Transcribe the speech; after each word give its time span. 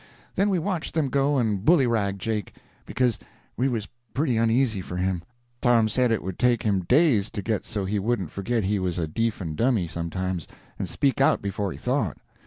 Then 0.33 0.49
we 0.49 0.57
watched 0.57 0.95
them 0.95 1.09
go 1.09 1.37
and 1.37 1.63
bullyrag 1.63 2.17
Jake; 2.17 2.55
because 2.87 3.19
we 3.55 3.69
was 3.69 3.87
pretty 4.15 4.35
uneasy 4.35 4.81
for 4.81 4.97
him. 4.97 5.21
Tom 5.61 5.87
said 5.87 6.11
it 6.11 6.23
would 6.23 6.39
take 6.39 6.63
him 6.63 6.79
days 6.81 7.29
to 7.29 7.43
get 7.43 7.65
so 7.65 7.85
he 7.85 7.99
wouldn't 7.99 8.31
forget 8.31 8.63
he 8.63 8.79
was 8.79 8.97
a 8.97 9.07
deef 9.07 9.39
and 9.41 9.55
dummy 9.55 9.87
sometimes, 9.87 10.47
and 10.79 10.89
speak 10.89 11.21
out 11.21 11.39
before 11.39 11.71
he 11.71 11.77
thought. 11.77 12.17